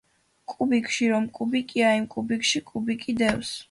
[0.53, 3.59] კუბიკში, რომ კუბიკია იმ კუბიკში კუბიკი დევს.